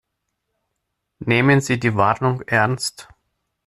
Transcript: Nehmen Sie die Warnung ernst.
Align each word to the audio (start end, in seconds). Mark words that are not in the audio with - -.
Nehmen 1.19 1.61
Sie 1.61 1.79
die 1.79 1.95
Warnung 1.95 2.41
ernst. 2.47 3.07